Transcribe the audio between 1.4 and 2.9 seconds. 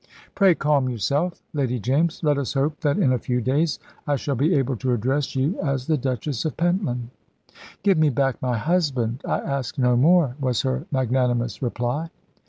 Lady James. Let us hope